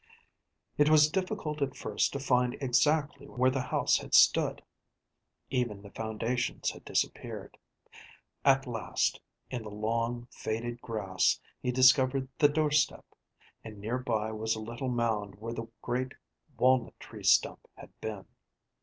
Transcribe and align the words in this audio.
It 0.79 0.89
was 0.89 1.11
difficult 1.11 1.61
at 1.61 1.75
first 1.77 2.11
to 2.13 2.19
find 2.19 2.57
exactly 2.59 3.27
where 3.27 3.51
the 3.51 3.61
house 3.61 3.97
had 3.99 4.15
stood; 4.15 4.63
even 5.51 5.83
the 5.83 5.91
foundations 5.91 6.71
had 6.71 6.83
disappeared. 6.83 7.55
At 8.43 8.65
last 8.65 9.21
in 9.51 9.61
the 9.61 9.69
long, 9.69 10.27
faded 10.31 10.81
grass 10.81 11.39
he 11.61 11.71
discovered 11.71 12.27
the 12.39 12.49
doorstep, 12.49 13.05
and 13.63 13.77
near 13.77 13.99
by 13.99 14.31
was 14.31 14.55
a 14.55 14.59
little 14.59 14.89
mound 14.89 15.35
where 15.35 15.53
the 15.53 15.67
great 15.83 16.13
walnut 16.57 16.99
tree 16.99 17.23
stump 17.23 17.67
had 17.75 17.91
been. 18.01 18.25